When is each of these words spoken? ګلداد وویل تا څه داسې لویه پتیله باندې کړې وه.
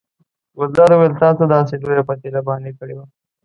ګلداد 0.57 0.91
وویل 0.93 1.13
تا 1.21 1.29
څه 1.37 1.45
داسې 1.55 1.73
لویه 1.81 2.03
پتیله 2.09 2.41
باندې 2.47 2.71
کړې 2.77 2.93
وه. 2.97 3.05